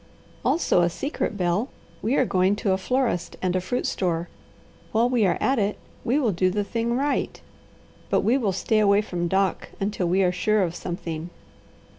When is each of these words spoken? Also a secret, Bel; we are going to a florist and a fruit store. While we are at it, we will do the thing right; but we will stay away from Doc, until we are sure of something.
Also 0.43 0.81
a 0.81 0.89
secret, 0.89 1.37
Bel; 1.37 1.69
we 2.01 2.15
are 2.15 2.25
going 2.25 2.55
to 2.55 2.71
a 2.71 2.77
florist 2.79 3.35
and 3.39 3.55
a 3.55 3.61
fruit 3.61 3.85
store. 3.85 4.29
While 4.93 5.07
we 5.11 5.27
are 5.27 5.37
at 5.39 5.59
it, 5.59 5.77
we 6.03 6.17
will 6.17 6.31
do 6.31 6.49
the 6.49 6.63
thing 6.63 6.97
right; 6.97 7.39
but 8.09 8.21
we 8.21 8.35
will 8.35 8.51
stay 8.51 8.79
away 8.79 9.03
from 9.03 9.27
Doc, 9.27 9.69
until 9.79 10.07
we 10.07 10.23
are 10.23 10.31
sure 10.31 10.63
of 10.63 10.73
something. 10.73 11.29